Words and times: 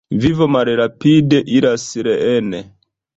Vivo 0.21 0.45
malrapide 0.53 1.41
iras 1.59 1.85
reen. 2.09 2.51